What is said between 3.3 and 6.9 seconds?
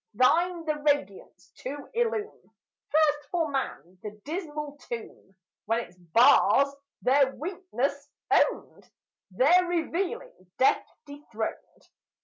man, the dismal tomb, When its bars